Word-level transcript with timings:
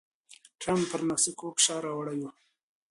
ټرمپ 0.61 0.83
پر 0.91 1.01
مکسیکو 1.09 1.47
فشار 1.57 1.81
راوړی 1.87 2.17
و. 2.21 2.23